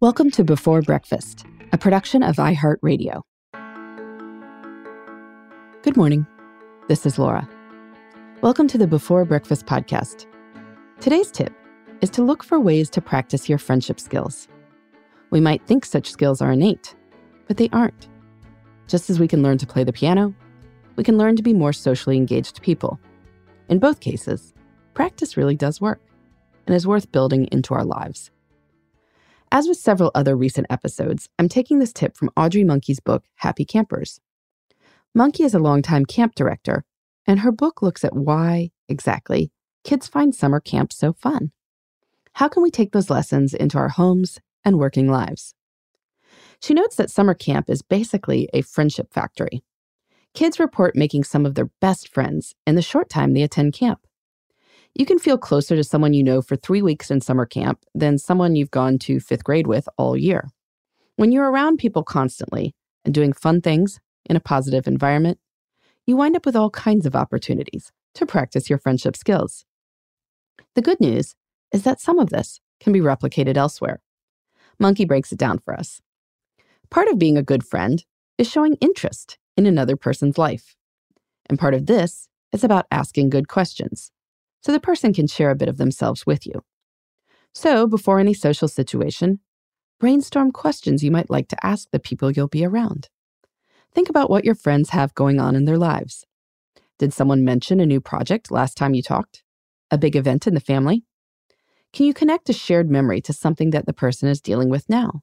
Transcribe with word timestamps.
Welcome 0.00 0.30
to 0.30 0.44
Before 0.44 0.80
Breakfast, 0.80 1.44
a 1.72 1.76
production 1.76 2.22
of 2.22 2.36
iHeartRadio. 2.36 3.22
Good 5.82 5.96
morning. 5.96 6.24
This 6.86 7.04
is 7.04 7.18
Laura. 7.18 7.48
Welcome 8.40 8.68
to 8.68 8.78
the 8.78 8.86
Before 8.86 9.24
Breakfast 9.24 9.66
podcast. 9.66 10.26
Today's 11.00 11.32
tip 11.32 11.52
is 12.00 12.10
to 12.10 12.22
look 12.22 12.44
for 12.44 12.60
ways 12.60 12.90
to 12.90 13.00
practice 13.00 13.48
your 13.48 13.58
friendship 13.58 13.98
skills. 13.98 14.46
We 15.30 15.40
might 15.40 15.66
think 15.66 15.84
such 15.84 16.12
skills 16.12 16.40
are 16.40 16.52
innate, 16.52 16.94
but 17.48 17.56
they 17.56 17.68
aren't. 17.72 18.06
Just 18.86 19.10
as 19.10 19.18
we 19.18 19.26
can 19.26 19.42
learn 19.42 19.58
to 19.58 19.66
play 19.66 19.82
the 19.82 19.92
piano, 19.92 20.32
we 20.94 21.02
can 21.02 21.18
learn 21.18 21.34
to 21.34 21.42
be 21.42 21.54
more 21.54 21.72
socially 21.72 22.16
engaged 22.16 22.62
people. 22.62 23.00
In 23.68 23.80
both 23.80 23.98
cases, 23.98 24.54
practice 24.94 25.36
really 25.36 25.56
does 25.56 25.80
work 25.80 26.00
and 26.68 26.76
is 26.76 26.86
worth 26.86 27.10
building 27.10 27.48
into 27.50 27.74
our 27.74 27.84
lives. 27.84 28.30
As 29.50 29.66
with 29.66 29.78
several 29.78 30.10
other 30.14 30.36
recent 30.36 30.66
episodes, 30.68 31.30
I'm 31.38 31.48
taking 31.48 31.78
this 31.78 31.92
tip 31.92 32.16
from 32.16 32.30
Audrey 32.36 32.64
Monke's 32.64 33.00
book, 33.00 33.24
Happy 33.36 33.64
Campers. 33.64 34.20
Monke 35.16 35.40
is 35.40 35.54
a 35.54 35.58
longtime 35.58 36.04
camp 36.04 36.34
director, 36.34 36.84
and 37.26 37.40
her 37.40 37.50
book 37.50 37.80
looks 37.80 38.04
at 38.04 38.14
why, 38.14 38.70
exactly, 38.88 39.50
kids 39.84 40.06
find 40.06 40.34
summer 40.34 40.60
camp 40.60 40.92
so 40.92 41.14
fun. 41.14 41.52
How 42.34 42.48
can 42.48 42.62
we 42.62 42.70
take 42.70 42.92
those 42.92 43.08
lessons 43.08 43.54
into 43.54 43.78
our 43.78 43.88
homes 43.88 44.38
and 44.64 44.78
working 44.78 45.10
lives? 45.10 45.54
She 46.60 46.74
notes 46.74 46.96
that 46.96 47.10
summer 47.10 47.34
camp 47.34 47.70
is 47.70 47.80
basically 47.80 48.50
a 48.52 48.60
friendship 48.60 49.14
factory. 49.14 49.62
Kids 50.34 50.60
report 50.60 50.94
making 50.94 51.24
some 51.24 51.46
of 51.46 51.54
their 51.54 51.70
best 51.80 52.08
friends 52.12 52.54
in 52.66 52.74
the 52.74 52.82
short 52.82 53.08
time 53.08 53.32
they 53.32 53.42
attend 53.42 53.72
camp. 53.72 54.06
You 54.94 55.06
can 55.06 55.18
feel 55.18 55.38
closer 55.38 55.76
to 55.76 55.84
someone 55.84 56.12
you 56.12 56.22
know 56.22 56.42
for 56.42 56.56
three 56.56 56.82
weeks 56.82 57.10
in 57.10 57.20
summer 57.20 57.46
camp 57.46 57.84
than 57.94 58.18
someone 58.18 58.56
you've 58.56 58.70
gone 58.70 58.98
to 59.00 59.20
fifth 59.20 59.44
grade 59.44 59.66
with 59.66 59.88
all 59.96 60.16
year. 60.16 60.48
When 61.16 61.32
you're 61.32 61.50
around 61.50 61.78
people 61.78 62.02
constantly 62.02 62.74
and 63.04 63.14
doing 63.14 63.32
fun 63.32 63.60
things 63.60 64.00
in 64.24 64.36
a 64.36 64.40
positive 64.40 64.86
environment, 64.86 65.38
you 66.06 66.16
wind 66.16 66.36
up 66.36 66.46
with 66.46 66.56
all 66.56 66.70
kinds 66.70 67.06
of 67.06 67.14
opportunities 67.14 67.92
to 68.14 68.26
practice 68.26 68.68
your 68.68 68.78
friendship 68.78 69.16
skills. 69.16 69.64
The 70.74 70.82
good 70.82 71.00
news 71.00 71.34
is 71.72 71.82
that 71.84 72.00
some 72.00 72.18
of 72.18 72.30
this 72.30 72.60
can 72.80 72.92
be 72.92 73.00
replicated 73.00 73.56
elsewhere. 73.56 74.00
Monke 74.80 75.06
breaks 75.06 75.32
it 75.32 75.38
down 75.38 75.58
for 75.58 75.74
us. 75.74 76.00
Part 76.90 77.08
of 77.08 77.18
being 77.18 77.36
a 77.36 77.42
good 77.42 77.64
friend 77.64 78.04
is 78.38 78.48
showing 78.48 78.74
interest 78.80 79.38
in 79.56 79.66
another 79.66 79.96
person's 79.96 80.38
life. 80.38 80.76
And 81.48 81.58
part 81.58 81.74
of 81.74 81.86
this 81.86 82.28
is 82.52 82.64
about 82.64 82.86
asking 82.90 83.30
good 83.30 83.48
questions 83.48 84.12
so 84.60 84.72
the 84.72 84.80
person 84.80 85.12
can 85.12 85.26
share 85.26 85.50
a 85.50 85.56
bit 85.56 85.68
of 85.68 85.78
themselves 85.78 86.26
with 86.26 86.46
you. 86.46 86.64
So, 87.54 87.86
before 87.86 88.20
any 88.20 88.34
social 88.34 88.68
situation, 88.68 89.40
brainstorm 89.98 90.52
questions 90.52 91.02
you 91.02 91.10
might 91.10 91.30
like 91.30 91.48
to 91.48 91.66
ask 91.66 91.88
the 91.90 91.98
people 91.98 92.30
you'll 92.30 92.48
be 92.48 92.64
around. 92.64 93.08
Think 93.94 94.08
about 94.08 94.30
what 94.30 94.44
your 94.44 94.54
friends 94.54 94.90
have 94.90 95.14
going 95.14 95.40
on 95.40 95.56
in 95.56 95.64
their 95.64 95.78
lives. 95.78 96.24
Did 96.98 97.12
someone 97.12 97.44
mention 97.44 97.80
a 97.80 97.86
new 97.86 98.00
project 98.00 98.50
last 98.50 98.76
time 98.76 98.94
you 98.94 99.02
talked? 99.02 99.42
A 99.90 99.98
big 99.98 100.16
event 100.16 100.46
in 100.46 100.54
the 100.54 100.60
family? 100.60 101.04
Can 101.92 102.06
you 102.06 102.12
connect 102.12 102.50
a 102.50 102.52
shared 102.52 102.90
memory 102.90 103.20
to 103.22 103.32
something 103.32 103.70
that 103.70 103.86
the 103.86 103.92
person 103.92 104.28
is 104.28 104.40
dealing 104.40 104.68
with 104.68 104.88
now? 104.88 105.22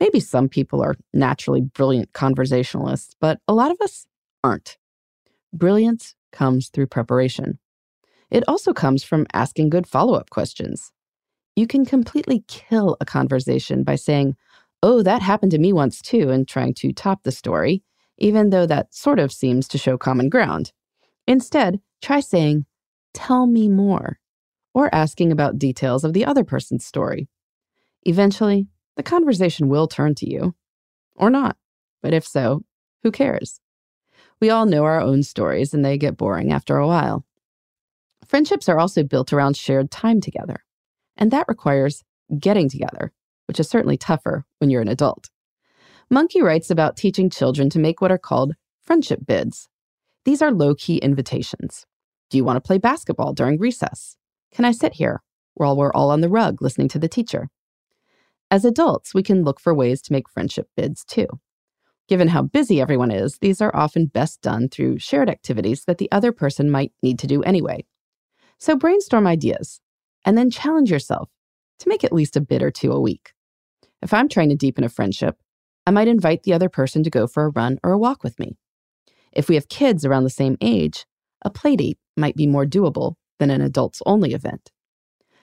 Maybe 0.00 0.18
some 0.18 0.48
people 0.48 0.82
are 0.82 0.96
naturally 1.12 1.60
brilliant 1.60 2.12
conversationalists, 2.12 3.14
but 3.20 3.38
a 3.46 3.54
lot 3.54 3.70
of 3.70 3.80
us 3.80 4.06
aren't. 4.42 4.78
Brilliance 5.52 6.14
comes 6.32 6.68
through 6.68 6.86
preparation. 6.86 7.58
It 8.30 8.44
also 8.46 8.72
comes 8.72 9.02
from 9.02 9.26
asking 9.32 9.70
good 9.70 9.86
follow 9.86 10.14
up 10.14 10.30
questions. 10.30 10.92
You 11.56 11.66
can 11.66 11.84
completely 11.84 12.44
kill 12.46 12.96
a 13.00 13.04
conversation 13.04 13.82
by 13.82 13.96
saying, 13.96 14.36
Oh, 14.82 15.02
that 15.02 15.20
happened 15.20 15.52
to 15.52 15.58
me 15.58 15.72
once 15.72 16.00
too, 16.00 16.30
and 16.30 16.48
trying 16.48 16.74
to 16.74 16.92
top 16.92 17.22
the 17.22 17.32
story, 17.32 17.82
even 18.18 18.50
though 18.50 18.66
that 18.66 18.94
sort 18.94 19.18
of 19.18 19.32
seems 19.32 19.68
to 19.68 19.78
show 19.78 19.98
common 19.98 20.28
ground. 20.28 20.72
Instead, 21.26 21.80
try 22.00 22.20
saying, 22.20 22.66
Tell 23.12 23.46
me 23.46 23.68
more, 23.68 24.20
or 24.72 24.94
asking 24.94 25.32
about 25.32 25.58
details 25.58 26.04
of 26.04 26.12
the 26.12 26.24
other 26.24 26.44
person's 26.44 26.86
story. 26.86 27.28
Eventually, 28.04 28.68
the 28.96 29.02
conversation 29.02 29.68
will 29.68 29.86
turn 29.86 30.14
to 30.16 30.30
you. 30.30 30.54
Or 31.16 31.30
not. 31.30 31.56
But 32.02 32.14
if 32.14 32.26
so, 32.26 32.64
who 33.02 33.10
cares? 33.10 33.60
We 34.40 34.48
all 34.48 34.64
know 34.64 34.84
our 34.84 35.00
own 35.00 35.22
stories 35.22 35.74
and 35.74 35.84
they 35.84 35.98
get 35.98 36.16
boring 36.16 36.52
after 36.52 36.76
a 36.76 36.86
while. 36.86 37.26
Friendships 38.30 38.68
are 38.68 38.78
also 38.78 39.02
built 39.02 39.32
around 39.32 39.56
shared 39.56 39.90
time 39.90 40.20
together, 40.20 40.64
and 41.16 41.32
that 41.32 41.48
requires 41.48 42.04
getting 42.38 42.68
together, 42.68 43.10
which 43.48 43.58
is 43.58 43.68
certainly 43.68 43.96
tougher 43.96 44.44
when 44.58 44.70
you're 44.70 44.82
an 44.82 44.86
adult. 44.86 45.30
Monke 46.12 46.40
writes 46.40 46.70
about 46.70 46.96
teaching 46.96 47.28
children 47.28 47.68
to 47.70 47.80
make 47.80 48.00
what 48.00 48.12
are 48.12 48.18
called 48.18 48.54
friendship 48.84 49.26
bids. 49.26 49.68
These 50.24 50.42
are 50.42 50.52
low 50.52 50.76
key 50.76 50.98
invitations. 50.98 51.86
Do 52.30 52.38
you 52.38 52.44
want 52.44 52.54
to 52.54 52.60
play 52.60 52.78
basketball 52.78 53.32
during 53.32 53.58
recess? 53.58 54.16
Can 54.52 54.64
I 54.64 54.70
sit 54.70 54.94
here 54.94 55.22
while 55.54 55.76
we're 55.76 55.92
all 55.92 56.12
on 56.12 56.20
the 56.20 56.28
rug 56.28 56.62
listening 56.62 56.86
to 56.90 57.00
the 57.00 57.08
teacher? 57.08 57.48
As 58.48 58.64
adults, 58.64 59.12
we 59.12 59.24
can 59.24 59.42
look 59.42 59.58
for 59.58 59.74
ways 59.74 60.00
to 60.02 60.12
make 60.12 60.28
friendship 60.30 60.68
bids 60.76 61.04
too. 61.04 61.26
Given 62.06 62.28
how 62.28 62.42
busy 62.42 62.80
everyone 62.80 63.10
is, 63.10 63.38
these 63.38 63.60
are 63.60 63.74
often 63.74 64.06
best 64.06 64.40
done 64.40 64.68
through 64.68 65.00
shared 65.00 65.28
activities 65.28 65.84
that 65.86 65.98
the 65.98 66.12
other 66.12 66.30
person 66.30 66.70
might 66.70 66.92
need 67.02 67.18
to 67.18 67.26
do 67.26 67.42
anyway. 67.42 67.84
So 68.60 68.76
brainstorm 68.76 69.26
ideas 69.26 69.80
and 70.24 70.36
then 70.36 70.50
challenge 70.50 70.90
yourself 70.90 71.30
to 71.78 71.88
make 71.88 72.04
at 72.04 72.12
least 72.12 72.36
a 72.36 72.42
bit 72.42 72.62
or 72.62 72.70
two 72.70 72.92
a 72.92 73.00
week. 73.00 73.32
If 74.02 74.12
I'm 74.12 74.28
trying 74.28 74.50
to 74.50 74.54
deepen 74.54 74.84
a 74.84 74.90
friendship, 74.90 75.38
I 75.86 75.90
might 75.90 76.08
invite 76.08 76.42
the 76.42 76.52
other 76.52 76.68
person 76.68 77.02
to 77.02 77.10
go 77.10 77.26
for 77.26 77.44
a 77.44 77.50
run 77.50 77.78
or 77.82 77.92
a 77.92 77.98
walk 77.98 78.22
with 78.22 78.38
me. 78.38 78.58
If 79.32 79.48
we 79.48 79.54
have 79.54 79.70
kids 79.70 80.04
around 80.04 80.24
the 80.24 80.30
same 80.30 80.58
age, 80.60 81.06
a 81.42 81.50
playdate 81.50 81.96
might 82.18 82.36
be 82.36 82.46
more 82.46 82.66
doable 82.66 83.14
than 83.38 83.50
an 83.50 83.62
adults 83.62 84.02
only 84.04 84.34
event. 84.34 84.70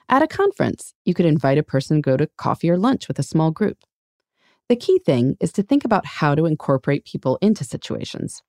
At 0.08 0.22
a 0.22 0.28
conference, 0.28 0.94
you 1.04 1.16
could 1.16 1.26
invite 1.26 1.58
a 1.58 1.64
person 1.64 1.98
to 1.98 2.02
go 2.02 2.18
to 2.18 2.30
coffee 2.38 2.70
or 2.70 2.78
lunch 2.78 3.08
with 3.08 3.18
a 3.18 3.24
small 3.24 3.50
group. 3.50 3.80
The 4.70 4.76
key 4.76 5.00
thing 5.00 5.38
is 5.40 5.52
to 5.54 5.64
think 5.64 5.84
about 5.84 6.06
how 6.06 6.36
to 6.36 6.46
incorporate 6.46 7.06
people 7.06 7.40
into 7.42 7.64
situations, 7.64 8.44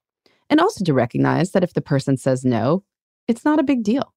and 0.50 0.60
also 0.60 0.84
to 0.84 0.92
recognize 0.92 1.52
that 1.52 1.64
if 1.64 1.72
the 1.72 1.80
person 1.80 2.18
says 2.18 2.44
no, 2.44 2.84
it's 3.26 3.44
not 3.46 3.58
a 3.58 3.64
big 3.64 3.82
deal. 3.82 4.12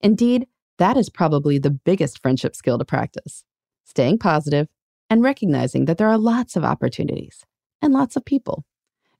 Indeed, 0.00 0.46
that 0.78 0.96
is 0.96 1.10
probably 1.10 1.58
the 1.58 1.70
biggest 1.70 2.22
friendship 2.22 2.56
skill 2.56 2.78
to 2.78 2.84
practice 2.84 3.44
staying 3.84 4.18
positive 4.18 4.68
and 5.08 5.22
recognizing 5.22 5.84
that 5.84 5.98
there 5.98 6.08
are 6.08 6.16
lots 6.16 6.54
of 6.54 6.64
opportunities 6.64 7.44
and 7.82 7.92
lots 7.92 8.16
of 8.16 8.24
people 8.24 8.64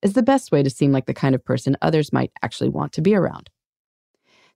is 0.01 0.13
the 0.15 0.23
best 0.23 0.53
way 0.53 0.63
to 0.63 0.71
seem 0.71 0.93
like 0.93 1.07
the 1.07 1.15
kind 1.15 1.35
of 1.35 1.45
person 1.45 1.77
others 1.83 2.13
might 2.13 2.31
actually 2.43 2.71
want 2.71 2.93
to 2.93 3.03
be 3.03 3.15
around. 3.15 3.51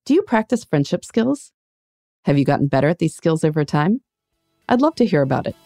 Do 0.04 0.14
you 0.14 0.22
practice 0.22 0.64
friendship 0.64 1.04
skills? 1.04 1.52
Have 2.24 2.38
you 2.38 2.44
gotten 2.44 2.68
better 2.68 2.88
at 2.88 2.98
these 2.98 3.14
skills 3.14 3.44
over 3.44 3.64
time? 3.64 4.00
I'd 4.68 4.80
love 4.80 4.94
to 4.96 5.06
hear 5.06 5.22
about 5.22 5.46
it. 5.46 5.56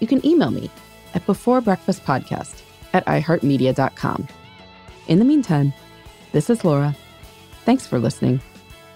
You 0.00 0.06
can 0.06 0.24
email 0.26 0.50
me 0.50 0.70
at 1.14 1.24
beforebreakfastpodcast 1.26 2.62
at 2.92 3.06
iheartmedia.com. 3.06 4.28
In 5.06 5.18
the 5.18 5.24
meantime, 5.24 5.72
this 6.32 6.50
is 6.50 6.64
Laura. 6.64 6.94
Thanks 7.64 7.86
for 7.86 7.98
listening, 7.98 8.40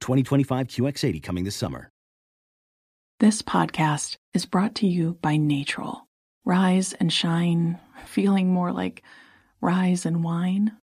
2025 0.00 0.68
QX80 0.68 1.22
coming 1.22 1.44
this 1.44 1.56
summer. 1.56 1.90
This 3.18 3.40
podcast 3.40 4.16
is 4.34 4.44
brought 4.44 4.74
to 4.76 4.86
you 4.86 5.16
by 5.22 5.36
Natrol. 5.36 6.02
Rise 6.44 6.92
and 6.92 7.12
shine, 7.12 7.78
feeling 8.04 8.52
more 8.52 8.72
like 8.72 9.02
rise 9.60 10.04
and 10.04 10.22
wine. 10.22 10.76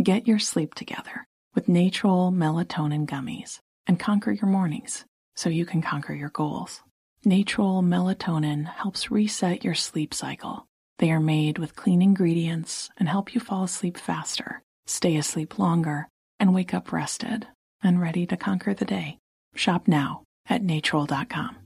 Get 0.00 0.28
your 0.28 0.38
sleep 0.38 0.74
together 0.74 1.26
with 1.54 1.68
Natrol 1.68 2.32
melatonin 2.34 3.06
gummies 3.06 3.60
and 3.86 3.98
conquer 3.98 4.30
your 4.30 4.48
mornings 4.48 5.06
so 5.36 5.48
you 5.48 5.64
can 5.64 5.80
conquer 5.80 6.12
your 6.12 6.28
goals. 6.28 6.82
Natrol 7.24 7.82
melatonin 7.82 8.66
helps 8.66 9.10
reset 9.10 9.64
your 9.64 9.74
sleep 9.74 10.12
cycle. 10.12 10.66
They 10.98 11.10
are 11.10 11.18
made 11.18 11.58
with 11.58 11.76
clean 11.76 12.02
ingredients 12.02 12.90
and 12.98 13.08
help 13.08 13.34
you 13.34 13.40
fall 13.40 13.64
asleep 13.64 13.96
faster, 13.96 14.62
stay 14.86 15.16
asleep 15.16 15.58
longer, 15.58 16.08
and 16.38 16.54
wake 16.54 16.74
up 16.74 16.92
rested 16.92 17.46
and 17.82 18.00
ready 18.00 18.26
to 18.26 18.36
conquer 18.36 18.74
the 18.74 18.84
day. 18.84 19.18
Shop 19.54 19.88
now 19.88 20.22
at 20.48 20.62
natrol.com. 20.62 21.56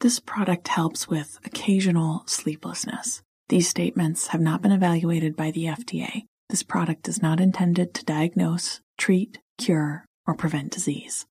This 0.00 0.20
product 0.20 0.68
helps 0.68 1.08
with 1.08 1.38
occasional 1.44 2.24
sleeplessness. 2.26 3.22
These 3.48 3.68
statements 3.68 4.28
have 4.28 4.40
not 4.40 4.62
been 4.62 4.72
evaluated 4.72 5.36
by 5.36 5.50
the 5.50 5.64
FDA. 5.64 6.24
This 6.48 6.62
product 6.62 7.08
is 7.08 7.22
not 7.22 7.40
intended 7.40 7.94
to 7.94 8.04
diagnose, 8.04 8.80
treat, 8.98 9.38
cure, 9.58 10.04
or 10.26 10.34
prevent 10.34 10.72
disease. 10.72 11.26